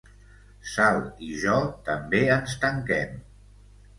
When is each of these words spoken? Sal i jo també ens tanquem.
Sal 0.75 1.01
i 1.27 1.27
jo 1.41 1.57
també 1.89 2.23
ens 2.37 2.57
tanquem. 2.65 3.13